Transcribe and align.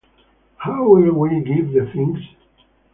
How 0.57 0.89
will 0.89 1.13
we 1.13 1.41
give 1.41 1.73
the 1.73 1.85
things? 1.93 2.17